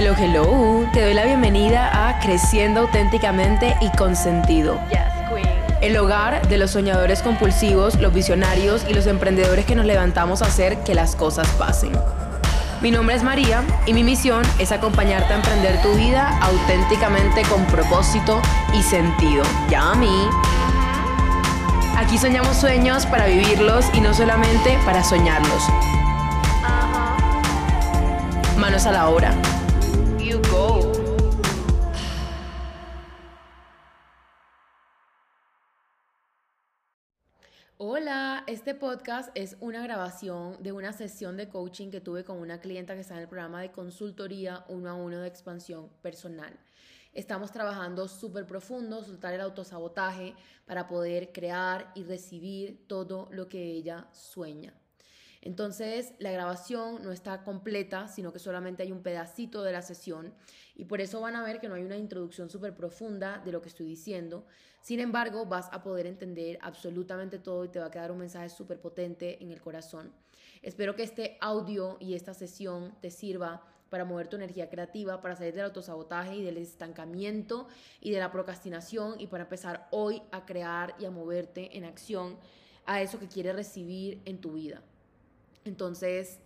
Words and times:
Hello, 0.00 0.14
hello. 0.16 0.88
Te 0.92 1.02
doy 1.02 1.12
la 1.12 1.24
bienvenida 1.24 2.08
a 2.08 2.20
Creciendo 2.20 2.82
auténticamente 2.82 3.76
y 3.80 3.90
con 3.96 4.14
sentido. 4.14 4.78
El 5.80 5.96
hogar 5.96 6.46
de 6.46 6.56
los 6.56 6.70
soñadores 6.70 7.20
compulsivos, 7.20 7.96
los 7.96 8.14
visionarios 8.14 8.86
y 8.88 8.94
los 8.94 9.08
emprendedores 9.08 9.64
que 9.66 9.74
nos 9.74 9.86
levantamos 9.86 10.40
a 10.40 10.44
hacer 10.44 10.78
que 10.84 10.94
las 10.94 11.16
cosas 11.16 11.48
pasen. 11.58 11.90
Mi 12.80 12.92
nombre 12.92 13.16
es 13.16 13.24
María 13.24 13.64
y 13.86 13.92
mi 13.92 14.04
misión 14.04 14.44
es 14.60 14.70
acompañarte 14.70 15.32
a 15.32 15.36
emprender 15.38 15.82
tu 15.82 15.92
vida 15.94 16.38
auténticamente 16.42 17.42
con 17.50 17.64
propósito 17.66 18.40
y 18.78 18.82
sentido. 18.84 19.42
Ya 19.68 19.90
a 19.90 19.94
mí. 19.96 20.28
Aquí 21.96 22.18
soñamos 22.18 22.56
sueños 22.56 23.04
para 23.06 23.26
vivirlos 23.26 23.84
y 23.94 24.00
no 24.00 24.14
solamente 24.14 24.78
para 24.84 25.02
soñarlos. 25.02 25.64
Manos 28.56 28.86
a 28.86 28.92
la 28.92 29.08
obra. 29.08 29.34
Hola, 37.80 38.42
este 38.48 38.74
podcast 38.74 39.30
es 39.36 39.56
una 39.60 39.80
grabación 39.84 40.60
de 40.60 40.72
una 40.72 40.92
sesión 40.92 41.36
de 41.36 41.48
coaching 41.48 41.92
que 41.92 42.00
tuve 42.00 42.24
con 42.24 42.38
una 42.38 42.60
clienta 42.60 42.96
que 42.96 43.02
está 43.02 43.14
en 43.14 43.20
el 43.20 43.28
programa 43.28 43.60
de 43.60 43.70
consultoría 43.70 44.64
uno 44.66 44.90
a 44.90 44.94
uno 44.94 45.20
de 45.20 45.28
expansión 45.28 45.88
personal. 46.02 46.58
Estamos 47.12 47.52
trabajando 47.52 48.08
súper 48.08 48.46
profundo, 48.46 49.04
soltar 49.04 49.32
el 49.32 49.42
autosabotaje 49.42 50.34
para 50.66 50.88
poder 50.88 51.30
crear 51.30 51.92
y 51.94 52.02
recibir 52.02 52.84
todo 52.88 53.28
lo 53.30 53.48
que 53.48 53.62
ella 53.62 54.08
sueña. 54.10 54.74
Entonces, 55.40 56.14
la 56.18 56.32
grabación 56.32 57.02
no 57.02 57.12
está 57.12 57.44
completa, 57.44 58.08
sino 58.08 58.32
que 58.32 58.38
solamente 58.38 58.82
hay 58.82 58.92
un 58.92 59.02
pedacito 59.02 59.62
de 59.62 59.72
la 59.72 59.82
sesión 59.82 60.34
y 60.74 60.84
por 60.84 61.00
eso 61.00 61.20
van 61.20 61.36
a 61.36 61.44
ver 61.44 61.60
que 61.60 61.68
no 61.68 61.74
hay 61.74 61.84
una 61.84 61.96
introducción 61.96 62.50
súper 62.50 62.74
profunda 62.74 63.38
de 63.44 63.52
lo 63.52 63.62
que 63.62 63.68
estoy 63.68 63.86
diciendo. 63.86 64.44
Sin 64.80 65.00
embargo, 65.00 65.46
vas 65.46 65.68
a 65.72 65.82
poder 65.82 66.06
entender 66.06 66.58
absolutamente 66.60 67.38
todo 67.38 67.64
y 67.64 67.68
te 67.68 67.78
va 67.78 67.86
a 67.86 67.90
quedar 67.90 68.10
un 68.10 68.18
mensaje 68.18 68.48
súper 68.48 68.80
potente 68.80 69.42
en 69.42 69.50
el 69.52 69.60
corazón. 69.60 70.12
Espero 70.62 70.96
que 70.96 71.04
este 71.04 71.36
audio 71.40 71.96
y 72.00 72.14
esta 72.14 72.34
sesión 72.34 72.94
te 73.00 73.10
sirva 73.10 73.62
para 73.90 74.04
mover 74.04 74.28
tu 74.28 74.36
energía 74.36 74.68
creativa, 74.68 75.20
para 75.20 75.36
salir 75.36 75.54
del 75.54 75.66
autosabotaje 75.66 76.36
y 76.36 76.42
del 76.42 76.58
estancamiento 76.58 77.68
y 78.00 78.10
de 78.10 78.18
la 78.18 78.30
procrastinación 78.30 79.20
y 79.20 79.28
para 79.28 79.44
empezar 79.44 79.88
hoy 79.90 80.22
a 80.30 80.44
crear 80.44 80.94
y 80.98 81.04
a 81.04 81.10
moverte 81.10 81.76
en 81.76 81.84
acción 81.84 82.36
a 82.86 83.02
eso 83.02 83.18
que 83.18 83.28
quieres 83.28 83.54
recibir 83.54 84.20
en 84.24 84.40
tu 84.40 84.52
vida. 84.52 84.82
Entonces, 85.68 86.40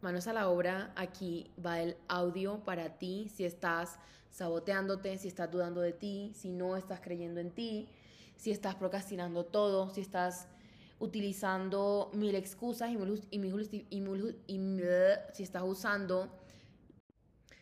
manos 0.00 0.26
a 0.28 0.32
la 0.32 0.48
obra, 0.48 0.92
aquí 0.96 1.50
va 1.64 1.80
el 1.80 1.96
audio 2.08 2.64
para 2.64 2.98
ti, 2.98 3.28
si 3.34 3.44
estás 3.44 3.98
saboteándote, 4.30 5.18
si 5.18 5.28
estás 5.28 5.50
dudando 5.50 5.80
de 5.80 5.92
ti, 5.92 6.32
si 6.34 6.52
no 6.52 6.76
estás 6.76 7.00
creyendo 7.00 7.40
en 7.40 7.50
ti, 7.50 7.88
si 8.36 8.52
estás 8.52 8.76
procrastinando 8.76 9.44
todo, 9.44 9.90
si 9.90 10.00
estás 10.00 10.46
utilizando 11.00 12.10
mil 12.14 12.34
excusas 12.34 12.90
y, 12.90 12.96
si 15.32 15.42
estás 15.42 15.62
usando 15.64 16.28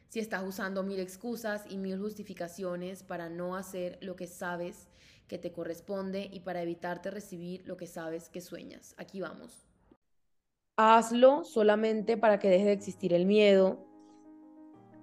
si 0.09 0.21
estás 0.21 0.43
usando 0.43 0.83
mil 0.83 0.99
excusas 1.01 1.65
y 1.69 1.77
mil 1.77 1.99
justificaciones 1.99 3.03
para 3.03 3.29
no 3.29 3.57
hacer 3.57 3.99
lo 4.01 4.17
que 4.17 4.27
sabes 4.27 4.89
que 5.27 5.39
te 5.39 5.53
corresponde 5.53 6.29
y 6.33 6.41
para 6.41 6.63
evitarte 6.63 7.11
recibir 7.11 7.67
lo 7.67 7.77
que 7.77 7.87
sabes 7.87 8.29
que 8.31 8.41
sueñas. 8.41 8.95
Aquí 8.97 9.21
vamos. 9.21 9.68
Hazlo 10.81 11.43
solamente 11.43 12.17
para 12.17 12.39
que 12.39 12.49
deje 12.49 12.67
de 12.67 12.73
existir 12.73 13.13
el 13.13 13.27
miedo. 13.27 13.85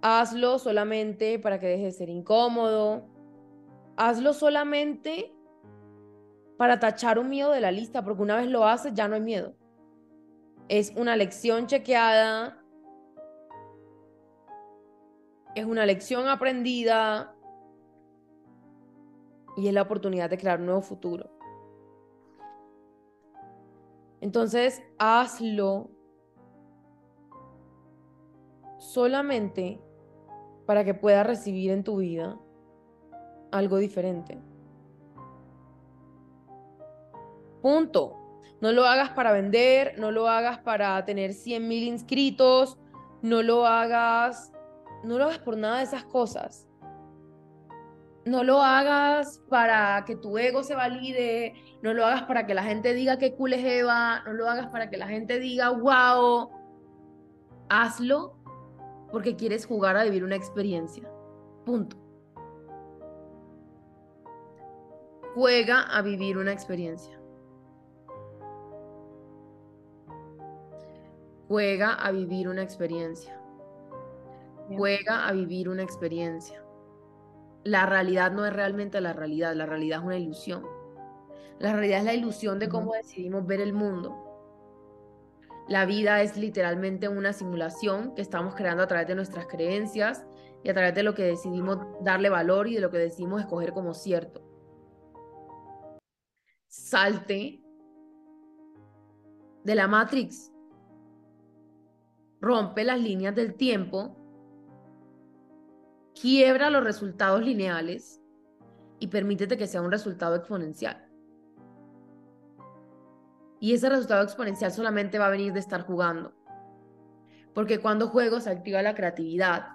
Hazlo 0.01 0.57
solamente 0.57 1.37
para 1.37 1.59
que 1.59 1.67
deje 1.67 1.83
de 1.83 1.91
ser 1.91 2.09
incómodo. 2.09 3.05
Hazlo 3.97 4.31
solamente 4.31 5.35
para 6.57 6.79
tachar 6.79 7.19
un 7.19 7.27
miedo 7.27 7.51
de 7.51 7.59
la 7.59 7.71
lista, 7.71 8.05
porque 8.05 8.21
una 8.21 8.37
vez 8.37 8.47
lo 8.47 8.65
haces 8.65 8.93
ya 8.93 9.09
no 9.09 9.15
hay 9.15 9.21
miedo. 9.21 9.53
Es 10.69 10.93
una 10.95 11.17
lección 11.17 11.67
chequeada. 11.67 12.63
Es 15.55 15.65
una 15.65 15.85
lección 15.85 16.29
aprendida. 16.29 17.35
Y 19.57 19.67
es 19.67 19.73
la 19.73 19.81
oportunidad 19.81 20.29
de 20.29 20.37
crear 20.37 20.61
un 20.61 20.67
nuevo 20.67 20.81
futuro. 20.81 21.34
Entonces, 24.21 24.81
hazlo 24.97 25.89
solamente 28.79 29.81
para 30.65 30.83
que 30.83 30.93
puedas 30.93 31.25
recibir 31.25 31.71
en 31.71 31.83
tu 31.83 31.97
vida 31.97 32.39
algo 33.51 33.77
diferente. 33.77 34.41
Punto. 37.61 38.21
No 38.61 38.71
lo 38.71 38.85
hagas 38.85 39.09
para 39.11 39.31
vender, 39.31 39.99
no 39.99 40.11
lo 40.11 40.27
hagas 40.27 40.59
para 40.59 41.03
tener 41.03 41.33
100 41.33 41.67
mil 41.67 41.83
inscritos, 41.83 42.77
no 43.21 43.43
lo 43.43 43.65
hagas, 43.65 44.53
no 45.03 45.17
lo 45.17 45.25
hagas 45.25 45.39
por 45.39 45.57
nada 45.57 45.79
de 45.79 45.83
esas 45.83 46.05
cosas. 46.05 46.67
No 48.25 48.43
lo 48.43 48.61
hagas 48.61 49.39
para 49.49 50.03
que 50.05 50.15
tu 50.15 50.37
ego 50.39 50.63
se 50.63 50.73
valide, 50.73 51.53
no 51.83 51.93
lo 51.93 52.05
hagas 52.05 52.23
para 52.23 52.47
que 52.47 52.55
la 52.55 52.63
gente 52.63 52.95
diga 52.95 53.19
que 53.19 53.35
cool 53.35 53.53
es 53.53 53.63
Eva, 53.63 54.23
no 54.25 54.33
lo 54.33 54.49
hagas 54.49 54.67
para 54.67 54.89
que 54.89 54.97
la 54.97 55.07
gente 55.07 55.39
diga 55.39 55.69
wow. 55.69 56.49
Hazlo 57.69 58.35
porque 59.11 59.35
quieres 59.35 59.67
jugar 59.67 59.95
a 59.95 60.03
vivir 60.03 60.23
una 60.23 60.35
experiencia. 60.35 61.07
Punto. 61.65 61.97
Juega 65.35 65.83
a 65.83 66.01
vivir 66.01 66.37
una 66.37 66.51
experiencia. 66.51 67.19
Juega 71.47 71.93
a 71.93 72.11
vivir 72.11 72.49
una 72.49 72.63
experiencia. 72.63 73.39
Juega 74.67 75.27
a 75.27 75.31
vivir 75.31 75.69
una 75.69 75.83
experiencia. 75.83 76.64
La 77.65 77.87
realidad 77.87 78.31
no 78.31 78.45
es 78.45 78.53
realmente 78.53 79.01
la 79.01 79.11
realidad, 79.11 79.55
la 79.55 79.65
realidad 79.65 79.99
es 79.99 80.05
una 80.05 80.17
ilusión. 80.17 80.63
La 81.57 81.73
realidad 81.73 81.99
es 81.99 82.05
la 82.05 82.13
ilusión 82.13 82.59
de 82.59 82.69
cómo 82.69 82.93
decidimos 82.93 83.47
ver 83.47 83.59
el 83.59 83.73
mundo. 83.73 84.15
La 85.67 85.87
vida 85.87 86.21
es 86.21 86.37
literalmente 86.37 87.09
una 87.09 87.33
simulación 87.33 88.13
que 88.13 88.21
estamos 88.21 88.53
creando 88.53 88.83
a 88.83 88.87
través 88.87 89.07
de 89.07 89.15
nuestras 89.15 89.47
creencias 89.47 90.23
y 90.63 90.69
a 90.69 90.75
través 90.75 90.93
de 90.93 91.01
lo 91.01 91.15
que 91.15 91.23
decidimos 91.23 91.79
darle 92.01 92.29
valor 92.29 92.67
y 92.67 92.75
de 92.75 92.81
lo 92.81 92.91
que 92.91 92.99
decidimos 92.99 93.41
escoger 93.41 93.73
como 93.73 93.95
cierto. 93.95 94.43
Salte 96.67 97.63
de 99.63 99.75
la 99.75 99.87
Matrix. 99.87 100.51
Rompe 102.39 102.83
las 102.83 102.99
líneas 102.99 103.33
del 103.33 103.55
tiempo. 103.55 104.15
Quiebra 106.25 106.71
los 106.71 106.83
resultados 106.83 107.43
lineales 107.43 108.19
y 108.97 109.09
permítete 109.09 109.57
que 109.57 109.67
sea 109.67 109.83
un 109.83 109.91
resultado 109.91 110.35
exponencial. 110.35 111.07
Y 113.59 113.75
ese 113.75 113.89
resultado 113.89 114.23
exponencial 114.23 114.71
solamente 114.71 115.19
va 115.19 115.27
a 115.27 115.29
venir 115.29 115.53
de 115.53 115.59
estar 115.59 115.83
jugando. 115.83 116.33
Porque 117.53 117.77
cuando 117.77 118.07
juego 118.07 118.39
se 118.39 118.49
activa 118.49 118.81
la 118.81 118.95
creatividad. 118.95 119.67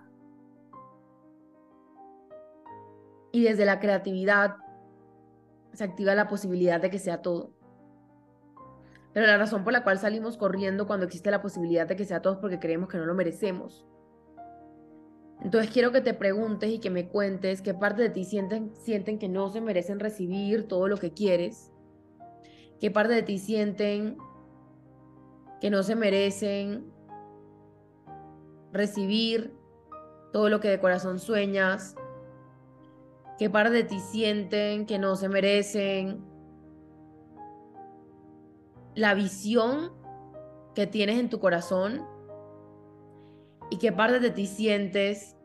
Y 3.30 3.44
desde 3.44 3.64
la 3.64 3.78
creatividad 3.78 4.56
se 5.72 5.84
activa 5.84 6.16
la 6.16 6.26
posibilidad 6.26 6.80
de 6.80 6.90
que 6.90 6.98
sea 6.98 7.22
todo. 7.22 7.52
Pero 9.12 9.28
la 9.28 9.38
razón 9.38 9.62
por 9.62 9.72
la 9.72 9.84
cual 9.84 10.00
salimos 10.00 10.36
corriendo 10.36 10.88
cuando 10.88 11.06
existe 11.06 11.30
la 11.30 11.42
posibilidad 11.42 11.86
de 11.86 11.94
que 11.94 12.04
sea 12.04 12.22
todo 12.22 12.32
es 12.32 12.38
porque 12.40 12.58
creemos 12.58 12.88
que 12.88 12.98
no 12.98 13.06
lo 13.06 13.14
merecemos. 13.14 13.86
Entonces 15.42 15.70
quiero 15.70 15.90
que 15.92 16.00
te 16.00 16.14
preguntes 16.14 16.70
y 16.70 16.78
que 16.78 16.90
me 16.90 17.08
cuentes 17.08 17.62
qué 17.62 17.74
parte 17.74 18.02
de 18.02 18.10
ti 18.10 18.24
sienten, 18.24 18.72
sienten 18.76 19.18
que 19.18 19.28
no 19.28 19.48
se 19.50 19.60
merecen 19.60 19.98
recibir 20.00 20.68
todo 20.68 20.86
lo 20.86 20.98
que 20.98 21.12
quieres 21.12 21.72
qué 22.80 22.90
parte 22.90 23.14
de 23.14 23.22
ti 23.22 23.38
sienten 23.38 24.16
que 25.60 25.70
no 25.70 25.82
se 25.82 25.94
merecen 25.94 26.90
recibir 28.72 29.54
todo 30.32 30.48
lo 30.48 30.60
que 30.60 30.68
de 30.68 30.80
corazón 30.80 31.18
sueñas, 31.18 31.94
qué 33.38 33.50
parte 33.50 33.74
de 33.74 33.84
ti 33.84 34.00
sienten 34.00 34.86
que 34.86 34.98
no 34.98 35.16
se 35.16 35.28
merecen 35.28 36.24
la 38.94 39.14
visión 39.14 39.92
que 40.74 40.86
tienes 40.86 41.18
en 41.18 41.28
tu 41.28 41.38
corazón 41.38 42.06
y 43.70 43.78
qué 43.78 43.92
parte 43.92 44.20
de 44.20 44.30
ti 44.30 44.46
sientes 44.46 45.36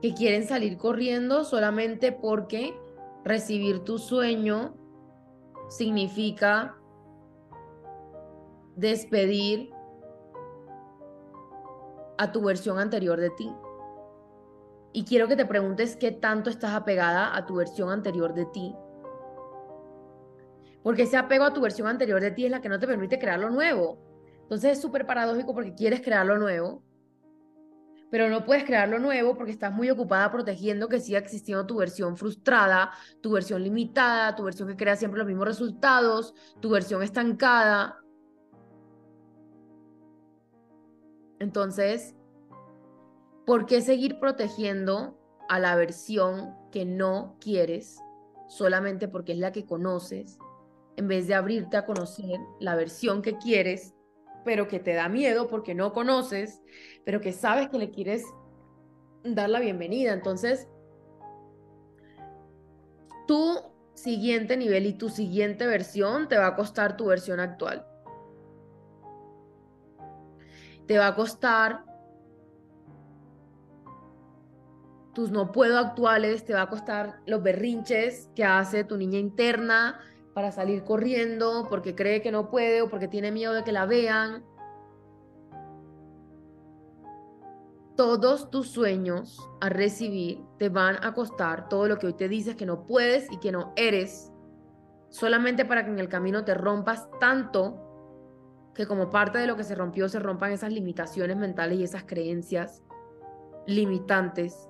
que 0.00 0.14
quieren 0.14 0.46
salir 0.46 0.78
corriendo 0.78 1.44
solamente 1.44 2.12
porque 2.12 2.78
recibir 3.24 3.80
tu 3.80 3.98
sueño 3.98 4.74
significa 5.68 6.76
despedir 8.76 9.70
a 12.18 12.32
tu 12.32 12.42
versión 12.42 12.78
anterior 12.78 13.20
de 13.20 13.30
ti. 13.30 13.52
Y 14.92 15.04
quiero 15.04 15.28
que 15.28 15.36
te 15.36 15.44
preguntes 15.44 15.96
qué 15.96 16.12
tanto 16.12 16.48
estás 16.48 16.74
apegada 16.74 17.36
a 17.36 17.44
tu 17.44 17.56
versión 17.56 17.90
anterior 17.90 18.32
de 18.32 18.46
ti. 18.46 18.74
Porque 20.86 21.02
ese 21.02 21.16
apego 21.16 21.42
a 21.42 21.52
tu 21.52 21.60
versión 21.60 21.88
anterior 21.88 22.20
de 22.20 22.30
ti 22.30 22.44
es 22.44 22.50
la 22.52 22.60
que 22.60 22.68
no 22.68 22.78
te 22.78 22.86
permite 22.86 23.18
crear 23.18 23.40
lo 23.40 23.50
nuevo. 23.50 23.98
Entonces 24.42 24.74
es 24.74 24.80
súper 24.80 25.04
paradójico 25.04 25.52
porque 25.52 25.74
quieres 25.74 26.00
crear 26.00 26.24
lo 26.24 26.38
nuevo, 26.38 26.84
pero 28.08 28.28
no 28.28 28.44
puedes 28.44 28.62
crear 28.62 28.88
lo 28.88 29.00
nuevo 29.00 29.36
porque 29.36 29.50
estás 29.50 29.72
muy 29.72 29.90
ocupada 29.90 30.30
protegiendo 30.30 30.88
que 30.88 31.00
siga 31.00 31.18
existiendo 31.18 31.66
tu 31.66 31.78
versión 31.78 32.16
frustrada, 32.16 32.92
tu 33.20 33.32
versión 33.32 33.64
limitada, 33.64 34.36
tu 34.36 34.44
versión 34.44 34.68
que 34.68 34.76
crea 34.76 34.94
siempre 34.94 35.18
los 35.18 35.26
mismos 35.26 35.48
resultados, 35.48 36.34
tu 36.60 36.70
versión 36.70 37.02
estancada. 37.02 37.98
Entonces, 41.40 42.14
¿por 43.44 43.66
qué 43.66 43.80
seguir 43.80 44.20
protegiendo 44.20 45.18
a 45.48 45.58
la 45.58 45.74
versión 45.74 46.54
que 46.70 46.84
no 46.84 47.38
quieres 47.40 47.98
solamente 48.46 49.08
porque 49.08 49.32
es 49.32 49.38
la 49.38 49.50
que 49.50 49.66
conoces, 49.66 50.38
en 50.96 51.08
vez 51.08 51.26
de 51.26 51.34
abrirte 51.34 51.76
a 51.76 51.84
conocer 51.84 52.38
la 52.60 52.74
versión 52.74 53.22
que 53.22 53.36
quieres, 53.36 53.94
pero 54.44 54.68
que 54.68 54.78
te 54.78 54.94
da 54.94 55.08
miedo 55.08 55.48
porque 55.48 55.74
no 55.74 55.92
conoces, 55.92 56.62
pero 57.04 57.20
que 57.20 57.32
sabes 57.32 57.68
que 57.68 57.78
le 57.78 57.90
quieres 57.90 58.24
dar 59.24 59.50
la 59.50 59.60
bienvenida? 59.60 60.12
Entonces, 60.12 60.68
tu 63.26 63.60
siguiente 63.94 64.56
nivel 64.56 64.86
y 64.86 64.92
tu 64.92 65.08
siguiente 65.08 65.66
versión 65.66 66.28
te 66.28 66.38
va 66.38 66.48
a 66.48 66.56
costar 66.56 66.96
tu 66.96 67.06
versión 67.06 67.40
actual 67.40 67.86
te 70.86 70.98
va 70.98 71.08
a 71.08 71.14
costar 71.14 71.84
tus 75.12 75.30
no 75.30 75.50
puedo 75.50 75.78
actuales, 75.78 76.44
te 76.44 76.52
va 76.52 76.62
a 76.62 76.68
costar 76.68 77.20
los 77.26 77.42
berrinches 77.42 78.28
que 78.34 78.44
hace 78.44 78.84
tu 78.84 78.96
niña 78.96 79.18
interna 79.18 79.98
para 80.36 80.52
salir 80.52 80.84
corriendo 80.84 81.66
porque 81.66 81.94
cree 81.94 82.20
que 82.20 82.30
no 82.30 82.50
puede 82.50 82.82
o 82.82 82.90
porque 82.90 83.08
tiene 83.08 83.32
miedo 83.32 83.54
de 83.54 83.64
que 83.64 83.72
la 83.72 83.86
vean. 83.86 84.44
Todos 87.96 88.50
tus 88.50 88.68
sueños 88.68 89.40
a 89.62 89.70
recibir 89.70 90.44
te 90.58 90.68
van 90.68 91.02
a 91.02 91.14
costar 91.14 91.70
todo 91.70 91.88
lo 91.88 91.98
que 91.98 92.08
hoy 92.08 92.12
te 92.12 92.28
dices 92.28 92.54
que 92.54 92.66
no 92.66 92.84
puedes 92.84 93.32
y 93.32 93.38
que 93.38 93.50
no 93.50 93.72
eres, 93.76 94.30
solamente 95.08 95.64
para 95.64 95.86
que 95.86 95.90
en 95.90 96.00
el 96.00 96.10
camino 96.10 96.44
te 96.44 96.52
rompas 96.52 97.08
tanto 97.18 98.72
que 98.74 98.86
como 98.86 99.08
parte 99.08 99.38
de 99.38 99.46
lo 99.46 99.56
que 99.56 99.64
se 99.64 99.74
rompió 99.74 100.06
se 100.06 100.18
rompan 100.18 100.52
esas 100.52 100.70
limitaciones 100.70 101.38
mentales 101.38 101.78
y 101.78 101.84
esas 101.84 102.04
creencias 102.04 102.82
limitantes. 103.66 104.68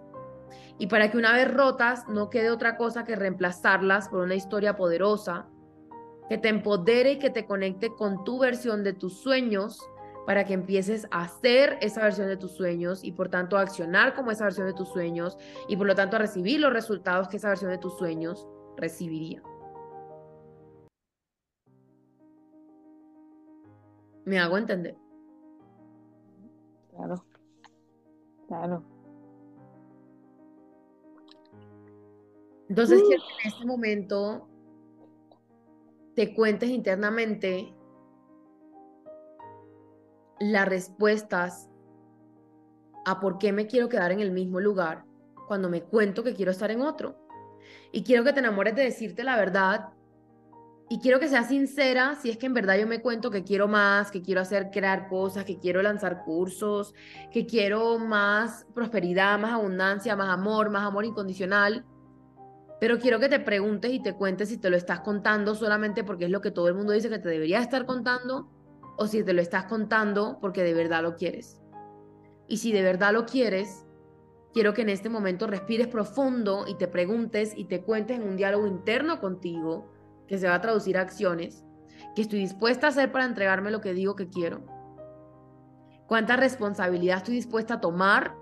Y 0.78 0.86
para 0.86 1.10
que 1.10 1.18
una 1.18 1.32
vez 1.32 1.52
rotas 1.52 2.06
no 2.06 2.30
quede 2.30 2.52
otra 2.52 2.76
cosa 2.76 3.02
que 3.02 3.16
reemplazarlas 3.16 4.08
por 4.08 4.20
una 4.20 4.36
historia 4.36 4.76
poderosa, 4.76 5.48
que 6.28 6.38
te 6.38 6.48
empodere 6.48 7.12
y 7.12 7.18
que 7.18 7.30
te 7.30 7.46
conecte 7.46 7.94
con 7.94 8.24
tu 8.24 8.38
versión 8.38 8.82
de 8.84 8.92
tus 8.92 9.18
sueños 9.18 9.80
para 10.26 10.44
que 10.44 10.54
empieces 10.54 11.06
a 11.12 11.22
hacer 11.22 11.78
esa 11.80 12.02
versión 12.02 12.26
de 12.26 12.36
tus 12.36 12.50
sueños 12.50 13.04
y 13.04 13.12
por 13.12 13.28
tanto 13.28 13.56
a 13.56 13.60
accionar 13.60 14.14
como 14.14 14.32
esa 14.32 14.44
versión 14.44 14.66
de 14.66 14.74
tus 14.74 14.88
sueños 14.88 15.38
y 15.68 15.76
por 15.76 15.86
lo 15.86 15.94
tanto 15.94 16.16
a 16.16 16.18
recibir 16.18 16.60
los 16.60 16.72
resultados 16.72 17.28
que 17.28 17.36
esa 17.36 17.48
versión 17.48 17.70
de 17.70 17.78
tus 17.78 17.96
sueños 17.96 18.46
recibiría. 18.76 19.40
¿Me 24.24 24.40
hago 24.40 24.58
entender? 24.58 24.96
Claro, 26.90 27.24
claro. 28.48 28.82
Entonces 32.68 33.00
que 33.08 33.14
en 33.14 33.20
este 33.44 33.64
momento 33.64 34.48
te 36.16 36.34
cuentes 36.34 36.70
internamente 36.70 37.74
las 40.40 40.66
respuestas 40.66 41.68
a 43.04 43.20
por 43.20 43.38
qué 43.38 43.52
me 43.52 43.66
quiero 43.66 43.90
quedar 43.90 44.12
en 44.12 44.20
el 44.20 44.32
mismo 44.32 44.58
lugar 44.58 45.04
cuando 45.46 45.68
me 45.68 45.82
cuento 45.82 46.24
que 46.24 46.34
quiero 46.34 46.50
estar 46.50 46.70
en 46.70 46.80
otro. 46.80 47.16
Y 47.92 48.02
quiero 48.02 48.24
que 48.24 48.32
te 48.32 48.40
enamores 48.40 48.74
de 48.74 48.82
decirte 48.82 49.24
la 49.24 49.36
verdad 49.36 49.90
y 50.88 51.00
quiero 51.00 51.20
que 51.20 51.28
sea 51.28 51.44
sincera 51.44 52.14
si 52.14 52.30
es 52.30 52.38
que 52.38 52.46
en 52.46 52.54
verdad 52.54 52.78
yo 52.78 52.86
me 52.86 53.02
cuento 53.02 53.30
que 53.30 53.44
quiero 53.44 53.68
más, 53.68 54.10
que 54.10 54.22
quiero 54.22 54.40
hacer, 54.40 54.70
crear 54.70 55.08
cosas, 55.08 55.44
que 55.44 55.58
quiero 55.58 55.82
lanzar 55.82 56.24
cursos, 56.24 56.94
que 57.30 57.44
quiero 57.44 57.98
más 57.98 58.66
prosperidad, 58.74 59.38
más 59.38 59.52
abundancia, 59.52 60.16
más 60.16 60.30
amor, 60.30 60.70
más 60.70 60.84
amor 60.84 61.04
incondicional. 61.04 61.84
Pero 62.78 62.98
quiero 62.98 63.18
que 63.18 63.28
te 63.28 63.40
preguntes 63.40 63.90
y 63.92 64.02
te 64.02 64.14
cuentes 64.14 64.50
si 64.50 64.58
te 64.58 64.70
lo 64.70 64.76
estás 64.76 65.00
contando 65.00 65.54
solamente 65.54 66.04
porque 66.04 66.26
es 66.26 66.30
lo 66.30 66.40
que 66.40 66.50
todo 66.50 66.68
el 66.68 66.74
mundo 66.74 66.92
dice 66.92 67.08
que 67.08 67.18
te 67.18 67.28
debería 67.28 67.60
estar 67.60 67.86
contando 67.86 68.50
o 68.98 69.06
si 69.06 69.22
te 69.22 69.32
lo 69.32 69.40
estás 69.40 69.64
contando 69.64 70.38
porque 70.40 70.62
de 70.62 70.74
verdad 70.74 71.02
lo 71.02 71.16
quieres. 71.16 71.60
Y 72.48 72.58
si 72.58 72.72
de 72.72 72.82
verdad 72.82 73.12
lo 73.12 73.24
quieres, 73.26 73.86
quiero 74.52 74.74
que 74.74 74.82
en 74.82 74.90
este 74.90 75.08
momento 75.08 75.46
respires 75.46 75.86
profundo 75.86 76.64
y 76.66 76.76
te 76.76 76.86
preguntes 76.86 77.52
y 77.56 77.64
te 77.64 77.82
cuentes 77.82 78.18
en 78.18 78.28
un 78.28 78.36
diálogo 78.36 78.66
interno 78.66 79.20
contigo 79.20 79.90
que 80.28 80.38
se 80.38 80.48
va 80.48 80.54
a 80.54 80.60
traducir 80.60 80.98
a 80.98 81.02
acciones, 81.02 81.64
que 82.14 82.22
estoy 82.22 82.40
dispuesta 82.40 82.86
a 82.86 82.90
hacer 82.90 83.10
para 83.10 83.24
entregarme 83.24 83.70
lo 83.70 83.80
que 83.80 83.94
digo 83.94 84.16
que 84.16 84.28
quiero, 84.28 84.64
cuánta 86.06 86.36
responsabilidad 86.36 87.18
estoy 87.18 87.34
dispuesta 87.34 87.74
a 87.74 87.80
tomar 87.80 88.34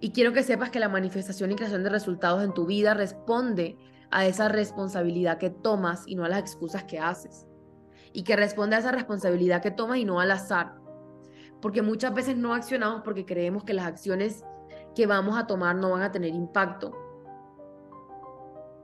y 0.00 0.10
quiero 0.10 0.32
que 0.32 0.42
sepas 0.42 0.70
que 0.70 0.80
la 0.80 0.88
manifestación 0.88 1.52
y 1.52 1.56
creación 1.56 1.82
de 1.82 1.90
resultados 1.90 2.42
en 2.42 2.52
tu 2.52 2.66
vida 2.66 2.94
responde 2.94 3.78
a 4.10 4.26
esa 4.26 4.48
responsabilidad 4.48 5.38
que 5.38 5.50
tomas 5.50 6.04
y 6.06 6.14
no 6.14 6.24
a 6.24 6.28
las 6.28 6.40
excusas 6.40 6.84
que 6.84 6.98
haces. 6.98 7.46
Y 8.12 8.22
que 8.22 8.36
responde 8.36 8.76
a 8.76 8.80
esa 8.80 8.92
responsabilidad 8.92 9.62
que 9.62 9.70
tomas 9.70 9.98
y 9.98 10.04
no 10.04 10.20
al 10.20 10.30
azar. 10.30 10.74
Porque 11.60 11.82
muchas 11.82 12.14
veces 12.14 12.36
no 12.36 12.54
accionamos 12.54 13.02
porque 13.02 13.24
creemos 13.24 13.64
que 13.64 13.74
las 13.74 13.86
acciones 13.86 14.44
que 14.94 15.06
vamos 15.06 15.38
a 15.38 15.46
tomar 15.46 15.76
no 15.76 15.90
van 15.90 16.02
a 16.02 16.12
tener 16.12 16.34
impacto. 16.34 16.92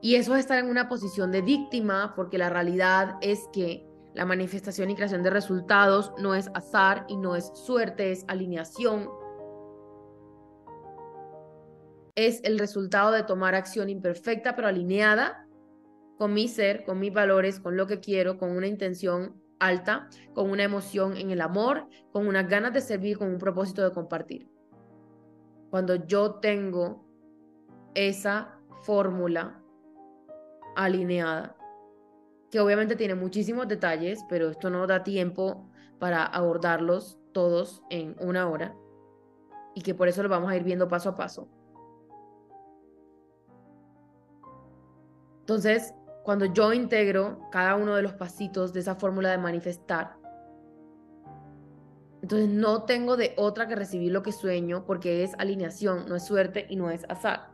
Y 0.00 0.16
eso 0.16 0.34
es 0.34 0.40
estar 0.40 0.58
en 0.58 0.68
una 0.68 0.88
posición 0.88 1.30
de 1.30 1.42
víctima 1.42 2.14
porque 2.16 2.36
la 2.36 2.50
realidad 2.50 3.16
es 3.20 3.48
que 3.52 3.86
la 4.14 4.26
manifestación 4.26 4.90
y 4.90 4.96
creación 4.96 5.22
de 5.22 5.30
resultados 5.30 6.12
no 6.18 6.34
es 6.34 6.50
azar 6.54 7.06
y 7.08 7.16
no 7.16 7.36
es 7.36 7.50
suerte, 7.54 8.12
es 8.12 8.24
alineación. 8.28 9.08
Es 12.14 12.40
el 12.44 12.58
resultado 12.58 13.10
de 13.12 13.22
tomar 13.22 13.54
acción 13.54 13.88
imperfecta 13.88 14.54
pero 14.54 14.68
alineada 14.68 15.46
con 16.18 16.34
mi 16.34 16.46
ser, 16.46 16.84
con 16.84 17.00
mis 17.00 17.12
valores, 17.12 17.58
con 17.58 17.76
lo 17.76 17.86
que 17.86 18.00
quiero, 18.00 18.38
con 18.38 18.50
una 18.50 18.66
intención 18.66 19.42
alta, 19.58 20.08
con 20.34 20.50
una 20.50 20.64
emoción 20.64 21.16
en 21.16 21.30
el 21.30 21.40
amor, 21.40 21.86
con 22.12 22.26
unas 22.26 22.48
ganas 22.48 22.72
de 22.72 22.80
servir, 22.80 23.18
con 23.18 23.28
un 23.28 23.38
propósito 23.38 23.82
de 23.82 23.92
compartir. 23.92 24.48
Cuando 25.70 25.94
yo 26.06 26.34
tengo 26.34 27.06
esa 27.94 28.58
fórmula 28.82 29.62
alineada, 30.76 31.56
que 32.50 32.60
obviamente 32.60 32.96
tiene 32.96 33.14
muchísimos 33.14 33.66
detalles, 33.66 34.24
pero 34.28 34.50
esto 34.50 34.68
no 34.68 34.86
da 34.86 35.02
tiempo 35.02 35.70
para 35.98 36.24
abordarlos 36.24 37.18
todos 37.32 37.82
en 37.88 38.14
una 38.20 38.48
hora 38.48 38.76
y 39.74 39.80
que 39.80 39.94
por 39.94 40.08
eso 40.08 40.22
lo 40.22 40.28
vamos 40.28 40.50
a 40.50 40.56
ir 40.56 40.62
viendo 40.62 40.88
paso 40.88 41.08
a 41.08 41.16
paso. 41.16 41.48
Entonces, 45.42 45.92
cuando 46.22 46.44
yo 46.44 46.72
integro 46.72 47.40
cada 47.50 47.74
uno 47.74 47.96
de 47.96 48.02
los 48.02 48.12
pasitos 48.12 48.72
de 48.72 48.80
esa 48.80 48.94
fórmula 48.94 49.30
de 49.30 49.38
manifestar, 49.38 50.14
entonces 52.22 52.48
no 52.48 52.84
tengo 52.84 53.16
de 53.16 53.34
otra 53.36 53.66
que 53.66 53.74
recibir 53.74 54.12
lo 54.12 54.22
que 54.22 54.30
sueño 54.30 54.84
porque 54.86 55.24
es 55.24 55.34
alineación, 55.38 56.08
no 56.08 56.14
es 56.14 56.24
suerte 56.24 56.66
y 56.68 56.76
no 56.76 56.90
es 56.90 57.04
azar. 57.08 57.50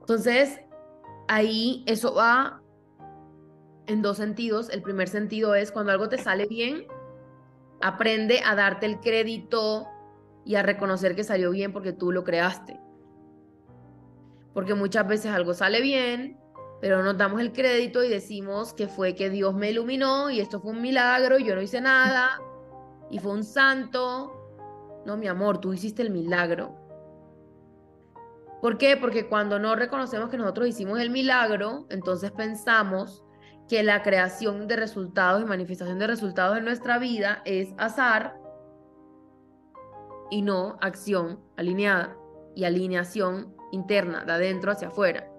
Entonces, 0.00 0.58
ahí 1.28 1.84
eso 1.86 2.14
va 2.14 2.62
en 3.86 4.00
dos 4.00 4.16
sentidos. 4.16 4.70
El 4.70 4.80
primer 4.80 5.10
sentido 5.10 5.54
es 5.54 5.70
cuando 5.70 5.92
algo 5.92 6.08
te 6.08 6.16
sale 6.16 6.46
bien, 6.46 6.86
aprende 7.82 8.40
a 8.42 8.54
darte 8.54 8.86
el 8.86 9.00
crédito 9.00 9.86
y 10.46 10.54
a 10.54 10.62
reconocer 10.62 11.14
que 11.14 11.24
salió 11.24 11.50
bien 11.50 11.74
porque 11.74 11.92
tú 11.92 12.10
lo 12.10 12.24
creaste. 12.24 12.80
Porque 14.58 14.74
muchas 14.74 15.06
veces 15.06 15.30
algo 15.30 15.54
sale 15.54 15.80
bien, 15.80 16.36
pero 16.80 17.00
nos 17.04 17.16
damos 17.16 17.40
el 17.40 17.52
crédito 17.52 18.02
y 18.02 18.08
decimos 18.08 18.74
que 18.74 18.88
fue 18.88 19.14
que 19.14 19.30
Dios 19.30 19.54
me 19.54 19.70
iluminó 19.70 20.30
y 20.30 20.40
esto 20.40 20.58
fue 20.58 20.72
un 20.72 20.82
milagro 20.82 21.38
y 21.38 21.44
yo 21.44 21.54
no 21.54 21.62
hice 21.62 21.80
nada 21.80 22.40
y 23.08 23.20
fue 23.20 23.34
un 23.34 23.44
santo. 23.44 24.32
No, 25.06 25.16
mi 25.16 25.28
amor, 25.28 25.58
tú 25.58 25.72
hiciste 25.72 26.02
el 26.02 26.10
milagro. 26.10 26.74
¿Por 28.60 28.78
qué? 28.78 28.96
Porque 28.96 29.28
cuando 29.28 29.60
no 29.60 29.76
reconocemos 29.76 30.28
que 30.28 30.38
nosotros 30.38 30.66
hicimos 30.66 30.98
el 30.98 31.10
milagro, 31.10 31.86
entonces 31.88 32.32
pensamos 32.32 33.22
que 33.68 33.84
la 33.84 34.02
creación 34.02 34.66
de 34.66 34.74
resultados 34.74 35.40
y 35.40 35.44
manifestación 35.44 36.00
de 36.00 36.08
resultados 36.08 36.58
en 36.58 36.64
nuestra 36.64 36.98
vida 36.98 37.42
es 37.44 37.68
azar 37.78 38.34
y 40.32 40.42
no 40.42 40.78
acción 40.80 41.38
alineada 41.56 42.16
y 42.56 42.64
alineación 42.64 43.56
interna, 43.72 44.24
de 44.24 44.32
adentro 44.32 44.72
hacia 44.72 44.88
afuera. 44.88 45.30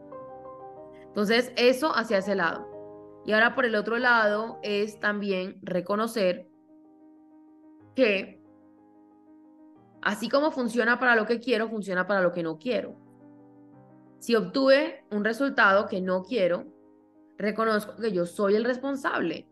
Entonces, 1.07 1.51
eso 1.55 1.95
hacia 1.95 2.19
ese 2.19 2.35
lado. 2.35 2.67
Y 3.25 3.33
ahora 3.33 3.55
por 3.55 3.65
el 3.65 3.75
otro 3.75 3.97
lado 3.97 4.59
es 4.63 4.99
también 4.99 5.59
reconocer 5.61 6.47
que 7.95 8.41
así 10.01 10.29
como 10.29 10.51
funciona 10.51 10.99
para 10.99 11.15
lo 11.15 11.25
que 11.25 11.39
quiero, 11.39 11.69
funciona 11.69 12.07
para 12.07 12.21
lo 12.21 12.31
que 12.31 12.43
no 12.43 12.57
quiero. 12.57 12.95
Si 14.19 14.35
obtuve 14.35 15.05
un 15.11 15.23
resultado 15.23 15.87
que 15.87 16.01
no 16.01 16.23
quiero, 16.23 16.65
reconozco 17.37 17.95
que 17.97 18.11
yo 18.11 18.25
soy 18.25 18.55
el 18.55 18.65
responsable. 18.65 19.47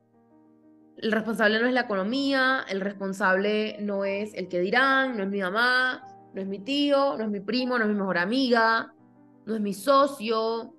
El 0.98 1.12
responsable 1.12 1.60
no 1.60 1.68
es 1.68 1.74
la 1.74 1.82
economía, 1.82 2.66
el 2.68 2.82
responsable 2.82 3.78
no 3.80 4.04
es 4.04 4.34
el 4.34 4.48
que 4.48 4.60
dirán, 4.60 5.16
no 5.16 5.24
es 5.24 5.30
mi 5.30 5.42
mamá, 5.42 6.04
no 6.38 6.44
es 6.44 6.48
mi 6.48 6.60
tío, 6.60 7.18
no 7.18 7.24
es 7.24 7.32
mi 7.32 7.40
primo, 7.40 7.80
no 7.80 7.86
es 7.86 7.90
mi 7.90 7.96
mejor 7.96 8.20
amiga, 8.20 8.94
no 9.48 9.56
es 9.56 9.60
mi 9.60 9.74
socio, 9.74 10.72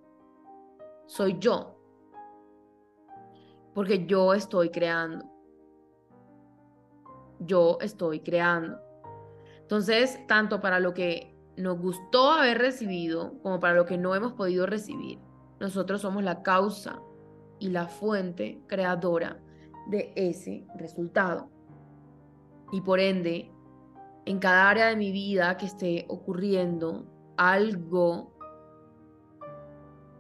soy 1.06 1.36
yo. 1.40 1.74
Porque 3.74 4.06
yo 4.06 4.34
estoy 4.34 4.70
creando. 4.70 5.24
Yo 7.40 7.76
estoy 7.80 8.20
creando. 8.20 8.78
Entonces, 9.62 10.24
tanto 10.28 10.60
para 10.60 10.78
lo 10.78 10.94
que 10.94 11.36
nos 11.56 11.76
gustó 11.80 12.30
haber 12.30 12.58
recibido 12.58 13.40
como 13.42 13.58
para 13.58 13.74
lo 13.74 13.84
que 13.84 13.98
no 13.98 14.14
hemos 14.14 14.34
podido 14.34 14.64
recibir, 14.64 15.18
nosotros 15.58 16.02
somos 16.02 16.22
la 16.22 16.44
causa 16.44 17.02
y 17.58 17.70
la 17.70 17.88
fuente 17.88 18.62
creadora 18.68 19.42
de 19.88 20.12
ese 20.14 20.64
resultado. 20.76 21.50
Y 22.70 22.80
por 22.80 23.00
ende, 23.00 23.50
en 24.28 24.38
cada 24.38 24.68
área 24.68 24.86
de 24.88 24.96
mi 24.96 25.10
vida 25.10 25.56
que 25.56 25.66
esté 25.66 26.04
ocurriendo 26.08 27.06
algo 27.36 28.32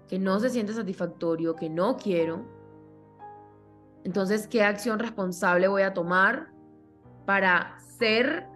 que 0.08 0.18
no 0.18 0.40
se 0.40 0.48
siente 0.48 0.72
satisfactorio, 0.72 1.54
que 1.54 1.68
no 1.68 1.96
quiero, 1.96 2.46
entonces, 4.04 4.46
¿qué 4.46 4.62
acción 4.62 4.98
responsable 4.98 5.68
voy 5.68 5.82
a 5.82 5.92
tomar 5.92 6.48
para 7.26 7.78
ser 7.98 8.46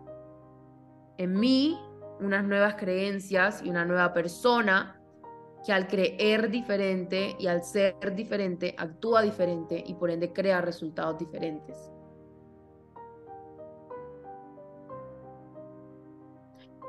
en 1.18 1.38
mí 1.38 1.78
unas 2.20 2.44
nuevas 2.44 2.76
creencias 2.76 3.62
y 3.62 3.68
una 3.68 3.84
nueva 3.84 4.14
persona 4.14 4.98
que 5.66 5.74
al 5.74 5.88
creer 5.88 6.50
diferente 6.50 7.36
y 7.38 7.48
al 7.48 7.62
ser 7.64 8.14
diferente 8.14 8.74
actúa 8.78 9.20
diferente 9.20 9.84
y 9.86 9.92
por 9.92 10.10
ende 10.10 10.32
crea 10.32 10.62
resultados 10.62 11.18
diferentes. 11.18 11.92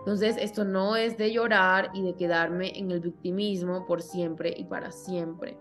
Entonces, 0.03 0.35
esto 0.37 0.65
no 0.65 0.95
es 0.95 1.17
de 1.17 1.31
llorar 1.31 1.89
y 1.93 2.03
de 2.03 2.15
quedarme 2.15 2.77
en 2.77 2.91
el 2.91 2.99
victimismo 2.99 3.85
por 3.85 4.01
siempre 4.01 4.53
y 4.57 4.65
para 4.65 4.91
siempre. 4.91 5.57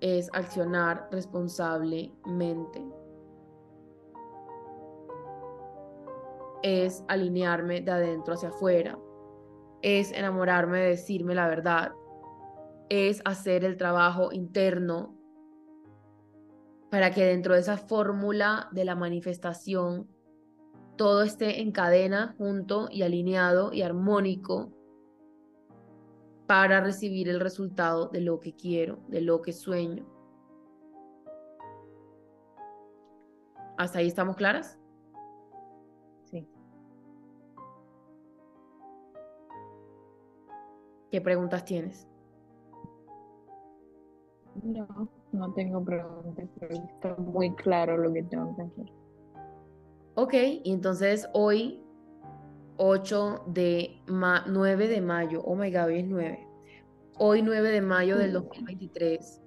Es 0.00 0.28
accionar 0.32 1.08
responsablemente. 1.10 2.84
Es 6.62 7.02
alinearme 7.08 7.80
de 7.80 7.90
adentro 7.90 8.34
hacia 8.34 8.50
afuera 8.50 8.98
es 9.82 10.12
enamorarme 10.12 10.78
de 10.78 10.88
decirme 10.90 11.34
la 11.34 11.48
verdad, 11.48 11.92
es 12.88 13.22
hacer 13.24 13.64
el 13.64 13.76
trabajo 13.76 14.32
interno 14.32 15.14
para 16.90 17.10
que 17.10 17.24
dentro 17.24 17.54
de 17.54 17.60
esa 17.60 17.76
fórmula 17.76 18.68
de 18.72 18.84
la 18.84 18.94
manifestación 18.94 20.08
todo 20.98 21.22
esté 21.22 21.62
en 21.62 21.72
cadena, 21.72 22.34
junto 22.36 22.88
y 22.90 23.02
alineado 23.02 23.72
y 23.72 23.80
armónico 23.80 24.70
para 26.46 26.82
recibir 26.82 27.30
el 27.30 27.40
resultado 27.40 28.08
de 28.08 28.20
lo 28.20 28.40
que 28.40 28.54
quiero, 28.54 28.98
de 29.08 29.22
lo 29.22 29.40
que 29.40 29.54
sueño. 29.54 30.04
¿Hasta 33.78 34.00
ahí 34.00 34.08
estamos 34.08 34.36
claras? 34.36 34.78
¿Qué 41.10 41.22
preguntas 41.22 41.64
tienes? 41.64 42.06
No, 44.62 45.08
no 45.32 45.52
tengo 45.54 45.82
preguntas, 45.82 46.48
pero 46.58 46.74
está 46.74 47.16
muy 47.16 47.54
claro 47.54 47.96
lo 47.96 48.12
que 48.12 48.24
tengo 48.24 48.54
que 48.56 48.62
hacer. 48.62 48.97
Ok, 50.20 50.34
y 50.34 50.72
entonces 50.72 51.28
hoy, 51.32 51.80
8 52.76 53.44
de 53.46 54.02
9 54.08 54.88
de 54.88 55.00
mayo, 55.00 55.42
oh 55.44 55.54
my 55.54 55.70
god, 55.70 55.84
hoy 55.84 56.00
es 56.00 56.08
9. 56.08 56.48
Hoy 57.18 57.40
9 57.40 57.70
de 57.70 57.80
mayo 57.80 58.18
del 58.18 58.32
2023, 58.32 59.40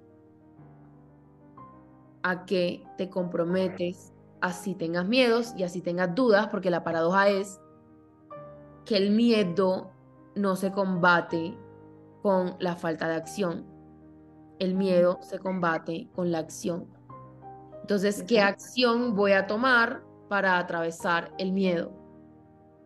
a 2.22 2.46
qué 2.46 2.82
te 2.96 3.10
comprometes, 3.10 4.14
así 4.40 4.74
tengas 4.74 5.06
miedos 5.06 5.52
y 5.58 5.64
así 5.64 5.82
tengas 5.82 6.14
dudas, 6.14 6.48
porque 6.48 6.70
la 6.70 6.82
paradoja 6.82 7.28
es 7.28 7.60
que 8.86 8.96
el 8.96 9.10
miedo 9.10 9.90
no 10.36 10.56
se 10.56 10.72
combate 10.72 11.54
con 12.22 12.56
la 12.60 12.76
falta 12.76 13.08
de 13.08 13.16
acción. 13.16 13.66
El 14.58 14.74
miedo 14.74 15.18
se 15.20 15.38
combate 15.38 16.08
con 16.14 16.32
la 16.32 16.38
acción. 16.38 16.86
Entonces, 17.82 18.22
¿qué 18.22 18.40
acción 18.40 19.14
voy 19.14 19.32
a 19.32 19.46
tomar 19.46 20.10
para 20.32 20.56
atravesar 20.56 21.30
el 21.36 21.52
miedo? 21.52 21.92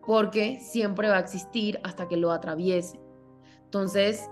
Porque 0.04 0.58
siempre 0.58 1.08
va 1.08 1.18
a 1.18 1.20
existir 1.20 1.78
hasta 1.84 2.08
que 2.08 2.16
lo 2.16 2.32
atraviese. 2.32 2.98
Entonces, 3.62 4.28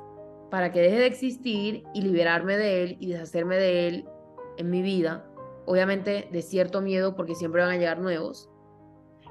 para 0.50 0.72
que 0.72 0.80
deje 0.80 0.96
de 0.96 1.06
existir 1.06 1.84
y 1.94 2.02
liberarme 2.02 2.56
de 2.56 2.82
él 2.82 2.96
y 2.98 3.12
deshacerme 3.12 3.54
de 3.54 3.86
él 3.86 4.08
en 4.56 4.68
mi 4.68 4.82
vida, 4.82 5.24
obviamente 5.64 6.28
de 6.32 6.42
cierto 6.42 6.80
miedo 6.80 7.14
porque 7.14 7.36
siempre 7.36 7.62
van 7.62 7.70
a 7.70 7.76
llegar 7.76 8.00
nuevos, 8.00 8.50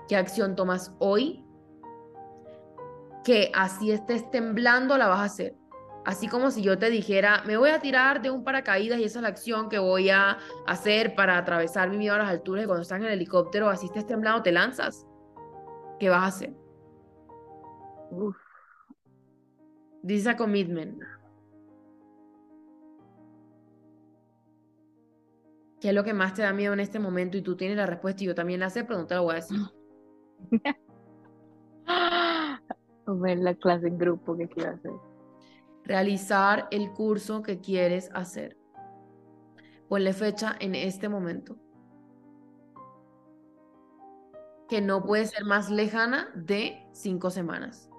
¿qué 0.08 0.16
acción 0.16 0.56
tomas 0.56 0.96
hoy 1.00 1.44
que 3.26 3.52
así 3.54 3.92
estés 3.92 4.32
temblando 4.32 4.98
la 4.98 5.08
vas 5.08 5.20
a 5.20 5.26
hacer. 5.26 5.58
Así 6.06 6.28
como 6.28 6.52
si 6.52 6.62
yo 6.62 6.78
te 6.78 6.90
dijera, 6.90 7.44
me 7.46 7.56
voy 7.56 7.70
a 7.70 7.80
tirar 7.80 8.22
de 8.22 8.30
un 8.30 8.44
paracaídas 8.44 9.00
y 9.00 9.06
esa 9.06 9.20
es 9.20 9.24
la 9.24 9.30
acción 9.30 9.70
que 9.70 9.80
voy 9.80 10.10
a 10.10 10.38
hacer 10.68 11.16
para 11.16 11.38
atravesar 11.38 11.90
mi 11.90 11.98
miedo 11.98 12.16
a 12.16 12.18
las 12.18 12.30
alturas 12.30 12.64
y 12.64 12.68
cuando 12.68 12.82
estás 12.82 13.00
en 13.00 13.06
el 13.06 13.14
helicóptero, 13.14 13.70
así 13.70 13.86
estés 13.86 14.06
temblando, 14.06 14.44
te 14.44 14.52
lanzas. 14.52 15.08
¿Qué 16.00 16.10
vas 16.10 16.24
a 16.24 16.28
hacer? 16.28 16.54
Uf. 18.12 18.36
This 20.06 20.22
is 20.22 20.28
a 20.28 20.36
commitment. 20.36 21.02
¿Qué 25.80 25.90
es 25.90 25.96
lo 25.96 26.04
que 26.04 26.14
más 26.14 26.34
te 26.34 26.42
da 26.42 26.52
miedo 26.54 26.74
en 26.74 26.82
este 26.82 27.00
momento? 27.00 27.38
Y 27.38 27.42
tú 27.42 27.56
tienes 27.56 27.78
la 27.78 27.86
respuesta 27.86 28.24
y 28.24 28.28
yo 28.28 28.36
también 28.36 28.60
la 28.60 28.70
sé, 28.70 28.84
pero 28.84 29.00
no 29.00 29.08
te 29.08 29.16
lo 29.16 29.24
voy 29.24 29.34
a 29.34 29.36
decir. 29.36 29.60
ver 33.08 33.38
la 33.40 33.54
clase 33.56 33.88
en 33.88 33.98
grupo 33.98 34.38
que 34.38 34.48
quiero 34.48 34.72
hacer. 34.72 34.92
Realizar 35.84 36.68
el 36.72 36.92
curso 36.92 37.42
que 37.42 37.60
quieres 37.60 38.10
hacer. 38.14 38.58
Ponle 39.90 40.14
fecha 40.14 40.56
en 40.60 40.76
este 40.76 41.10
momento. 41.10 41.58
Que 44.70 44.82
no 44.82 45.04
puede 45.04 45.26
ser 45.26 45.46
más 45.46 45.70
lejana 45.70 46.30
de 46.36 46.88
cinco 46.94 47.30
semanas. 47.30 47.90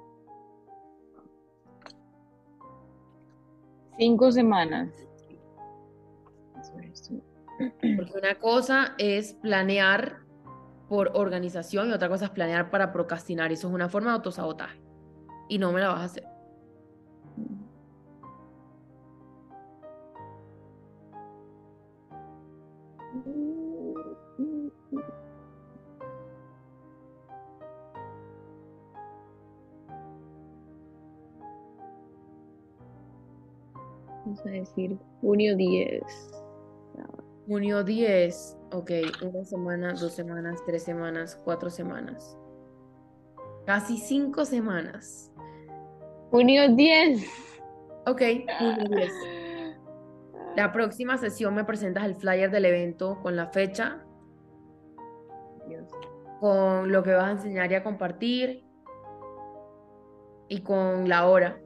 Cinco 3.99 4.33
semanas. 4.33 4.91
Porque 7.59 8.19
una 8.19 8.35
cosa 8.41 8.95
es 8.99 9.35
planear 9.35 10.25
por 10.89 11.13
organización 11.15 11.89
y 11.89 11.93
otra 11.93 12.09
cosa 12.09 12.27
es 12.27 12.31
planear 12.31 12.71
para 12.71 12.93
procrastinar. 12.93 13.53
Eso 13.53 13.69
es 13.69 13.75
una 13.75 13.89
forma 13.89 14.11
de 14.11 14.17
autosabotaje 14.17 14.83
y 15.49 15.59
no 15.59 15.73
me 15.73 15.81
la 15.81 15.89
vas 15.89 16.01
a 16.01 16.05
hacer. 16.05 16.34
Vamos 34.25 34.47
a 34.47 34.51
decir 34.51 34.99
junio 35.21 35.57
10. 35.57 36.03
Junio 37.47 37.85
10, 37.85 38.57
ok, 38.73 38.91
una 39.23 39.45
semana, 39.45 39.93
dos 39.93 40.15
semanas, 40.15 40.63
tres 40.65 40.83
semanas, 40.83 41.39
cuatro 41.45 41.69
semanas. 41.69 42.39
Casi 43.67 43.99
cinco 43.99 44.47
semanas. 44.47 45.31
Junio 46.31 46.75
10. 46.75 47.23
Ok, 48.07 48.23
junio 48.59 48.85
10. 48.89 49.13
La 50.57 50.73
próxima 50.73 51.19
sesión 51.19 51.55
me 51.55 51.65
presentas 51.65 52.05
el 52.05 52.15
flyer 52.15 52.51
del 52.51 52.65
evento 52.65 53.19
con 53.23 53.37
la 53.37 53.49
fecha, 53.49 54.03
Dios. 55.69 55.91
con 56.41 56.91
lo 56.91 57.03
que 57.03 57.13
vas 57.13 57.25
a 57.25 57.31
enseñar 57.33 57.71
y 57.73 57.75
a 57.75 57.83
compartir 57.83 58.65
y 60.49 60.63
con 60.63 61.09
la 61.11 61.27
hora. 61.27 61.61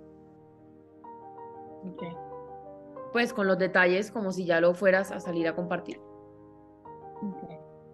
Ok. 1.84 2.27
Pues 3.18 3.32
con 3.32 3.48
los 3.48 3.58
detalles 3.58 4.12
como 4.12 4.30
si 4.30 4.44
ya 4.44 4.60
lo 4.60 4.74
fueras 4.74 5.10
a 5.10 5.18
salir 5.18 5.48
a 5.48 5.56
compartir. 5.56 6.00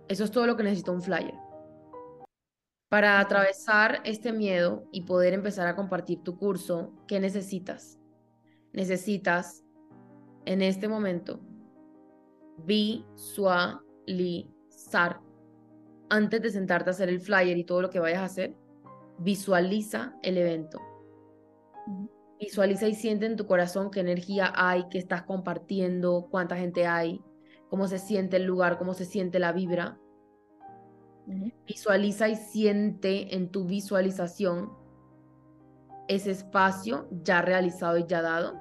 Eso 0.06 0.24
es 0.24 0.30
todo 0.30 0.46
lo 0.46 0.54
que 0.54 0.64
necesita 0.64 0.92
un 0.92 1.00
flyer. 1.00 1.32
Para 2.90 3.18
atravesar 3.20 4.02
este 4.04 4.34
miedo 4.34 4.84
y 4.92 5.04
poder 5.04 5.32
empezar 5.32 5.66
a 5.66 5.76
compartir 5.76 6.22
tu 6.22 6.36
curso, 6.36 6.92
¿qué 7.08 7.20
necesitas? 7.20 7.98
Necesitas 8.74 9.64
en 10.44 10.60
este 10.60 10.88
momento 10.88 11.40
visualizar. 12.58 13.80
Antes 16.10 16.42
de 16.42 16.50
sentarte 16.50 16.90
a 16.90 16.92
hacer 16.92 17.08
el 17.08 17.22
flyer 17.22 17.56
y 17.56 17.64
todo 17.64 17.80
lo 17.80 17.88
que 17.88 17.98
vayas 17.98 18.20
a 18.20 18.26
hacer, 18.26 18.54
visualiza 19.16 20.18
el 20.22 20.36
evento. 20.36 20.82
Visualiza 22.44 22.86
y 22.86 22.94
siente 22.94 23.24
en 23.24 23.36
tu 23.36 23.46
corazón 23.46 23.90
qué 23.90 24.00
energía 24.00 24.52
hay, 24.54 24.84
qué 24.90 24.98
estás 24.98 25.22
compartiendo, 25.22 26.28
cuánta 26.30 26.56
gente 26.56 26.86
hay, 26.86 27.22
cómo 27.70 27.88
se 27.88 27.98
siente 27.98 28.36
el 28.36 28.44
lugar, 28.44 28.76
cómo 28.76 28.92
se 28.92 29.06
siente 29.06 29.38
la 29.38 29.52
vibra. 29.52 29.98
Visualiza 31.66 32.28
y 32.28 32.36
siente 32.36 33.34
en 33.34 33.50
tu 33.50 33.64
visualización 33.64 34.72
ese 36.06 36.32
espacio 36.32 37.08
ya 37.22 37.40
realizado 37.40 37.96
y 37.96 38.04
ya 38.06 38.20
dado. 38.20 38.60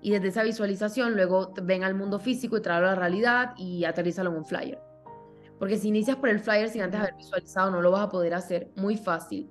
Y 0.00 0.12
desde 0.12 0.28
esa 0.28 0.44
visualización 0.44 1.14
luego 1.14 1.52
ven 1.64 1.82
al 1.82 1.96
mundo 1.96 2.20
físico 2.20 2.56
y 2.56 2.62
tráelo 2.62 2.86
a 2.86 2.90
la 2.90 2.96
realidad 2.96 3.54
y 3.56 3.84
aterrízalo 3.84 4.30
en 4.30 4.36
un 4.36 4.44
flyer. 4.44 4.80
Porque 5.58 5.76
si 5.76 5.88
inicias 5.88 6.16
por 6.16 6.28
el 6.28 6.38
flyer 6.38 6.68
sin 6.68 6.82
antes 6.82 7.00
haber 7.00 7.16
visualizado 7.16 7.72
no 7.72 7.82
lo 7.82 7.90
vas 7.90 8.02
a 8.02 8.08
poder 8.08 8.34
hacer 8.34 8.70
muy 8.76 8.96
fácil 8.96 9.50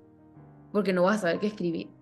porque 0.72 0.94
no 0.94 1.04
vas 1.04 1.18
a 1.18 1.22
saber 1.22 1.40
qué 1.40 1.48
escribir. 1.48 1.99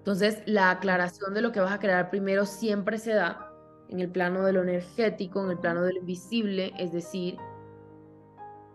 Entonces, 0.00 0.42
la 0.46 0.70
aclaración 0.70 1.34
de 1.34 1.42
lo 1.42 1.52
que 1.52 1.60
vas 1.60 1.72
a 1.72 1.78
crear 1.78 2.08
primero 2.08 2.46
siempre 2.46 2.96
se 2.96 3.12
da 3.12 3.52
en 3.90 4.00
el 4.00 4.10
plano 4.10 4.44
de 4.46 4.54
lo 4.54 4.62
energético, 4.62 5.44
en 5.44 5.50
el 5.50 5.58
plano 5.58 5.82
de 5.82 5.92
lo 5.92 5.98
invisible, 6.00 6.72
es 6.78 6.90
decir, 6.90 7.36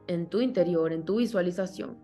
en 0.06 0.28
tu 0.28 0.40
interior, 0.40 0.94
en 0.94 1.04
tu 1.04 1.18
visualización. 1.18 1.98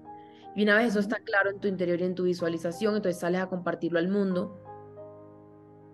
Y 0.55 0.63
una 0.63 0.75
vez 0.75 0.87
eso 0.87 0.99
está 0.99 1.17
claro 1.17 1.51
en 1.51 1.59
tu 1.59 1.67
interior 1.67 2.01
y 2.01 2.03
en 2.03 2.15
tu 2.15 2.23
visualización, 2.23 2.95
entonces 2.95 3.19
sales 3.21 3.41
a 3.41 3.47
compartirlo 3.47 3.99
al 3.99 4.07
mundo 4.09 4.59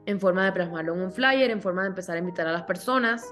en 0.05 0.21
forma 0.21 0.45
de 0.45 0.53
plasmarlo 0.53 0.93
en 0.93 1.01
un 1.01 1.11
flyer, 1.11 1.51
en 1.51 1.61
forma 1.61 1.81
de 1.81 1.89
empezar 1.89 2.15
a 2.15 2.19
invitar 2.19 2.47
a 2.47 2.53
las 2.53 2.63
personas. 2.63 3.25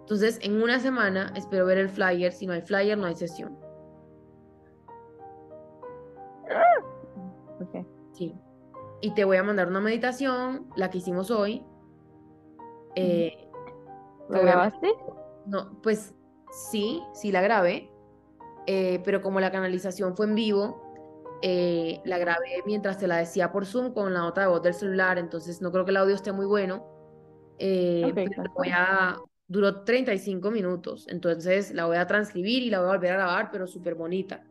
Entonces, 0.00 0.40
en 0.42 0.60
una 0.60 0.80
semana 0.80 1.32
espero 1.36 1.66
ver 1.66 1.78
el 1.78 1.88
flyer. 1.88 2.32
Si 2.32 2.46
no 2.46 2.52
hay 2.52 2.62
flyer, 2.62 2.98
no 2.98 3.06
hay 3.06 3.14
sesión. 3.14 3.56
Ok. 7.60 7.97
Sí. 8.18 8.34
Y 9.00 9.14
te 9.14 9.24
voy 9.24 9.36
a 9.36 9.42
mandar 9.44 9.68
una 9.68 9.80
meditación, 9.80 10.66
la 10.76 10.90
que 10.90 10.98
hicimos 10.98 11.30
hoy. 11.30 11.64
Eh, 12.96 13.48
te 14.28 14.32
¿Lo 14.34 14.40
voy 14.40 14.48
a- 14.48 14.52
grabaste? 14.52 14.92
No, 15.46 15.80
pues 15.82 16.14
sí, 16.70 17.00
sí 17.14 17.30
la 17.32 17.40
grabé, 17.40 17.90
eh, 18.66 19.00
pero 19.04 19.22
como 19.22 19.40
la 19.40 19.50
canalización 19.52 20.16
fue 20.16 20.26
en 20.26 20.34
vivo, 20.34 20.82
eh, 21.42 22.00
la 22.04 22.18
grabé 22.18 22.62
mientras 22.66 22.98
te 22.98 23.06
la 23.06 23.18
decía 23.18 23.52
por 23.52 23.64
Zoom 23.64 23.94
con 23.94 24.12
la 24.12 24.20
nota 24.20 24.40
de 24.42 24.48
voz 24.48 24.62
del 24.62 24.74
celular, 24.74 25.16
entonces 25.18 25.62
no 25.62 25.70
creo 25.70 25.84
que 25.84 25.92
el 25.92 25.96
audio 25.98 26.14
esté 26.16 26.32
muy 26.32 26.46
bueno, 26.46 26.84
eh, 27.58 28.10
pero 28.14 28.42
voy 28.56 28.68
a, 28.74 29.16
duró 29.46 29.84
35 29.84 30.50
minutos, 30.50 31.06
entonces 31.08 31.72
la 31.72 31.86
voy 31.86 31.96
a 31.96 32.06
transcribir 32.06 32.62
y 32.64 32.70
la 32.70 32.80
voy 32.80 32.88
a 32.88 32.92
volver 32.94 33.12
a 33.12 33.14
grabar, 33.14 33.50
pero 33.52 33.66
súper 33.68 33.94
bonita. 33.94 34.42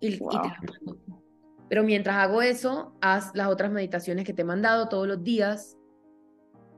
Y, 0.00 0.14
y 0.14 0.18
te 0.18 0.24
Wow. 0.24 0.32
la 0.32 0.42
mando. 0.86 1.22
Pero 1.68 1.82
mientras 1.82 2.16
hago 2.16 2.42
eso, 2.42 2.92
haz 3.00 3.34
las 3.34 3.48
otras 3.48 3.70
meditaciones 3.72 4.24
que 4.24 4.32
te 4.32 4.42
he 4.42 4.44
mandado 4.44 4.88
todos 4.88 5.06
los 5.08 5.22
días, 5.24 5.76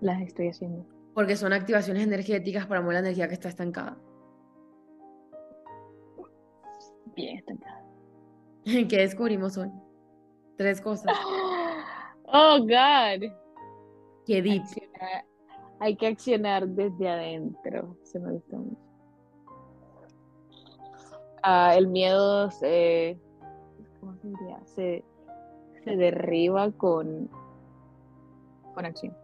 Las 0.01 0.23
estoy 0.23 0.49
haciendo. 0.49 0.87
porque 1.15 1.37
son 1.37 1.53
activaciones 1.53 2.05
energéticas 2.05 2.67
para 2.67 2.81
mover 2.81 2.95
la 2.95 3.01
energía 3.01 3.29
que 3.29 3.35
está 3.35 3.49
estancada. 3.49 3.99
Bien 7.15 7.37
estancada. 7.39 7.85
¿Qué 8.65 8.97
descubrimos 8.99 9.57
hoy? 9.59 9.71
Tres 10.57 10.81
cosas. 10.81 11.13
Oh, 12.31 12.59
God. 12.61 13.25
Qué 14.27 14.43
deep. 14.43 14.63
Accionar- 14.63 15.25
hay 15.81 15.97
que 15.97 16.07
accionar 16.09 16.69
desde 16.69 17.09
adentro. 17.09 17.97
Se 18.03 18.21
me 18.21 18.33
gusta 18.33 18.59
mucho. 18.59 18.77
Ah, 21.43 21.75
el 21.75 21.87
miedo 21.89 22.51
se, 22.51 23.19
¿cómo 24.01 24.15
se 24.17 24.29
diría? 24.29 24.61
Se, 24.65 25.05
se 25.85 25.97
derriba 25.97 26.71
con, 26.73 27.29
con 28.75 28.85
acción. 28.87 29.15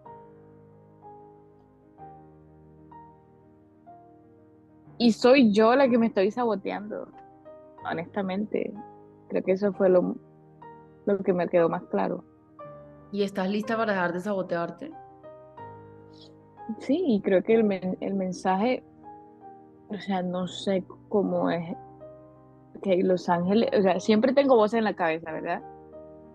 Y 4.99 5.13
soy 5.13 5.53
yo 5.53 5.75
la 5.75 5.89
que 5.89 5.99
me 5.99 6.07
estoy 6.07 6.31
saboteando, 6.31 7.09
honestamente. 7.91 8.73
Creo 9.29 9.43
que 9.43 9.53
eso 9.53 9.73
fue 9.73 9.89
lo, 9.89 10.15
lo 11.07 11.19
que 11.19 11.33
me 11.33 11.49
quedó 11.49 11.69
más 11.69 11.83
claro. 11.85 12.25
¿Y 13.11 13.23
estás 13.23 13.49
lista 13.49 13.77
para 13.77 13.93
dejar 13.93 14.13
de 14.13 14.21
sabotearte? 14.21 14.93
Sí, 16.79 17.03
y 17.07 17.21
creo 17.21 17.43
que 17.43 17.55
el, 17.55 17.65
men- 17.65 17.99
el 18.01 18.15
mensaje, 18.15 18.83
o 19.89 19.97
sea, 19.99 20.23
no 20.23 20.47
sé 20.47 20.85
cómo 21.09 21.51
es 21.51 21.77
que 22.85 23.03
Los 23.03 23.29
Ángeles, 23.31 23.71
o 23.77 23.83
sea, 23.83 23.99
siempre 23.99 24.35
tengo 24.35 24.57
voces 24.57 24.79
en 24.79 24.85
la 24.85 24.95
cabeza, 24.95 25.33
¿verdad? 25.33 25.63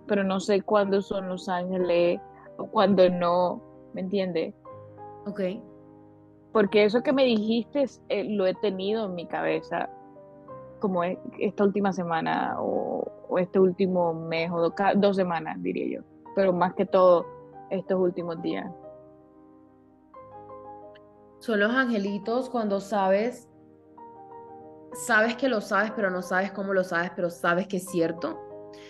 Pero 0.08 0.24
no 0.24 0.40
sé 0.40 0.62
cuándo 0.64 1.02
son 1.02 1.30
Los 1.30 1.48
Ángeles 1.48 2.20
o 2.58 2.66
cuándo 2.66 3.08
no, 3.10 3.62
¿me 3.94 4.02
entiendes? 4.02 4.56
Ok. 5.28 5.42
Porque 6.52 6.84
eso 6.84 7.04
que 7.04 7.14
me 7.14 7.24
dijiste 7.26 7.86
eh, 8.10 8.24
lo 8.24 8.48
he 8.48 8.56
tenido 8.56 9.06
en 9.06 9.14
mi 9.14 9.28
cabeza 9.28 9.90
como 10.80 11.04
e- 11.04 11.20
esta 11.40 11.64
última 11.64 11.94
semana 11.94 12.56
o, 12.60 13.06
o 13.30 13.38
este 13.38 13.60
último 13.60 14.14
mes 14.14 14.50
o 14.52 14.60
do- 14.60 14.74
dos 14.96 15.16
semanas, 15.16 15.62
diría 15.62 16.00
yo. 16.00 16.04
Pero 16.36 16.52
más 16.52 16.74
que 16.74 16.86
todo 16.88 17.26
estos 17.70 18.00
últimos 18.00 18.42
días. 18.42 18.66
Son 21.40 21.60
los 21.60 21.72
angelitos 21.72 22.50
cuando 22.50 22.80
sabes, 22.80 23.49
sabes 24.93 25.36
que 25.36 25.49
lo 25.49 25.62
sabes, 25.62 25.91
pero 25.95 26.10
no 26.10 26.21
sabes 26.21 26.52
cómo 26.52 26.73
lo 26.73 26.84
sabes, 26.84 27.12
pero 27.15 27.30
sabes 27.30 27.67
que 27.67 27.78
es 27.78 27.86
cierto. 27.89 28.39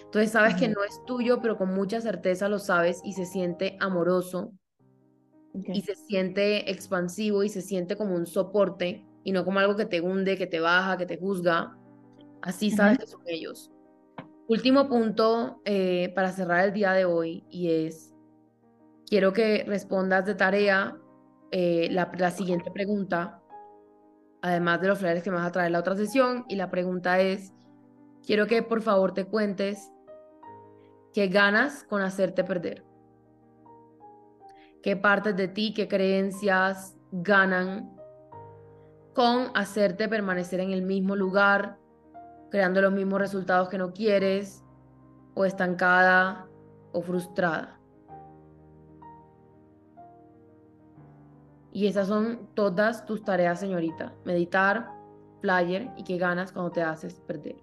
Entonces 0.05 0.31
sabes 0.31 0.55
que 0.55 0.67
no 0.67 0.83
es 0.83 1.03
tuyo, 1.05 1.39
pero 1.41 1.57
con 1.57 1.73
mucha 1.73 2.01
certeza 2.01 2.49
lo 2.49 2.59
sabes 2.59 3.01
y 3.03 3.13
se 3.13 3.25
siente 3.25 3.77
amoroso 3.79 4.53
y 5.53 5.81
se 5.81 5.95
siente 5.95 6.71
expansivo 6.71 7.43
y 7.43 7.49
se 7.49 7.61
siente 7.61 7.95
como 7.95 8.15
un 8.15 8.25
soporte 8.25 9.05
y 9.23 9.31
no 9.31 9.45
como 9.45 9.59
algo 9.59 9.75
que 9.75 9.85
te 9.85 10.01
hunde, 10.01 10.37
que 10.37 10.47
te 10.47 10.59
baja, 10.59 10.97
que 10.97 11.05
te 11.05 11.17
juzga. 11.17 11.77
Así 12.41 12.71
sabes 12.71 12.97
Ujú. 12.97 13.05
que 13.05 13.11
son 13.11 13.21
ellos. 13.27 13.71
Último 14.47 14.89
punto 14.89 15.61
eh, 15.65 16.11
para 16.15 16.31
cerrar 16.31 16.65
el 16.65 16.73
día 16.73 16.93
de 16.93 17.05
hoy 17.05 17.45
y 17.51 17.71
es, 17.71 18.15
quiero 19.07 19.31
que 19.31 19.63
respondas 19.67 20.25
de 20.25 20.33
tarea 20.33 20.97
eh, 21.51 21.87
la, 21.91 22.11
la 22.17 22.31
siguiente 22.31 22.71
pregunta, 22.71 23.38
además 24.41 24.81
de 24.81 24.87
los 24.87 24.99
flyers 24.99 25.23
que 25.23 25.31
me 25.31 25.37
vas 25.37 25.47
a 25.47 25.51
traer 25.51 25.71
la 25.71 25.79
otra 25.79 25.95
sesión, 25.95 26.45
y 26.47 26.55
la 26.55 26.69
pregunta 26.69 27.19
es, 27.19 27.53
quiero 28.25 28.47
que 28.47 28.63
por 28.63 28.81
favor 28.81 29.13
te 29.13 29.25
cuentes 29.25 29.91
qué 31.13 31.27
ganas 31.27 31.83
con 31.83 32.01
hacerte 32.01 32.43
perder. 32.43 32.85
¿Qué 34.81 34.95
partes 34.95 35.35
de 35.35 35.47
ti, 35.47 35.73
qué 35.73 35.87
creencias 35.87 36.95
ganan 37.11 37.95
con 39.13 39.51
hacerte 39.55 40.07
permanecer 40.07 40.59
en 40.61 40.71
el 40.71 40.83
mismo 40.83 41.15
lugar, 41.15 41.77
creando 42.49 42.81
los 42.81 42.93
mismos 42.93 43.19
resultados 43.19 43.67
que 43.67 43.77
no 43.77 43.91
quieres, 43.91 44.63
o 45.33 45.45
estancada 45.45 46.47
o 46.93 47.01
frustrada? 47.01 47.78
Y 51.71 51.87
esas 51.87 52.07
son 52.07 52.47
todas 52.55 53.05
tus 53.05 53.23
tareas, 53.23 53.59
señorita. 53.59 54.13
Meditar, 54.25 54.91
flyer 55.41 55.91
y 55.97 56.03
qué 56.03 56.17
ganas 56.17 56.51
cuando 56.51 56.71
te 56.71 56.81
haces 56.81 57.19
perder. 57.21 57.57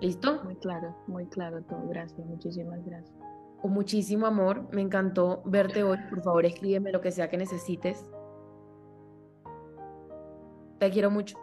¿Listo? 0.00 0.42
Muy 0.44 0.56
claro, 0.56 0.94
muy 1.06 1.26
claro 1.26 1.62
todo. 1.62 1.88
Gracias, 1.88 2.26
muchísimas 2.26 2.84
gracias. 2.84 3.16
Con 3.60 3.72
muchísimo 3.72 4.26
amor. 4.26 4.68
Me 4.70 4.82
encantó 4.82 5.42
verte 5.44 5.82
hoy. 5.82 5.98
Por 6.10 6.22
favor, 6.22 6.44
escríbeme 6.44 6.92
lo 6.92 7.00
que 7.00 7.10
sea 7.10 7.28
que 7.28 7.38
necesites. 7.38 8.04
Te 10.78 10.90
quiero 10.90 11.10
mucho. 11.10 11.38